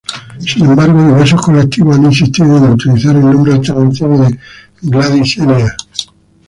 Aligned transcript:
Sin 0.39 0.65
embargo 0.65 0.97
diversos 0.99 1.43
colectivos 1.45 1.95
han 1.95 2.05
insistido 2.05 2.57
en 2.57 2.71
utilizar 2.71 3.15
el 3.15 3.21
nombre 3.21 3.53
alternativo 3.53 4.17
de 4.17 4.39
"Gladys 4.81 5.37
Enea". 5.37 5.75